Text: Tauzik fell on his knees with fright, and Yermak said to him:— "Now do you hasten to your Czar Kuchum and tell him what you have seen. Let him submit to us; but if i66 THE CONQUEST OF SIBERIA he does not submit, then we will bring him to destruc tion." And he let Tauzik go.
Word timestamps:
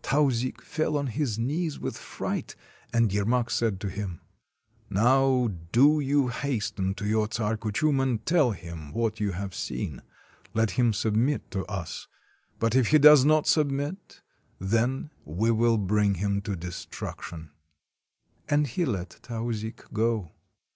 Tauzik 0.00 0.60
fell 0.62 0.96
on 0.96 1.08
his 1.08 1.40
knees 1.40 1.80
with 1.80 1.98
fright, 1.98 2.54
and 2.92 3.12
Yermak 3.12 3.50
said 3.50 3.80
to 3.80 3.88
him:— 3.88 4.20
"Now 4.90 5.50
do 5.72 5.98
you 5.98 6.28
hasten 6.28 6.94
to 6.94 7.04
your 7.04 7.26
Czar 7.32 7.56
Kuchum 7.56 8.00
and 8.00 8.24
tell 8.24 8.52
him 8.52 8.92
what 8.92 9.18
you 9.18 9.32
have 9.32 9.56
seen. 9.56 10.00
Let 10.54 10.70
him 10.78 10.92
submit 10.92 11.50
to 11.50 11.64
us; 11.64 12.06
but 12.60 12.76
if 12.76 12.84
i66 12.84 12.84
THE 12.84 12.84
CONQUEST 12.84 12.84
OF 12.86 12.86
SIBERIA 12.86 12.90
he 12.90 12.98
does 13.16 13.24
not 13.24 13.46
submit, 13.48 14.22
then 14.60 15.10
we 15.24 15.50
will 15.50 15.78
bring 15.78 16.14
him 16.14 16.42
to 16.42 16.52
destruc 16.54 17.20
tion." 17.22 17.50
And 18.48 18.68
he 18.68 18.84
let 18.84 19.18
Tauzik 19.24 19.92
go. 19.92 20.30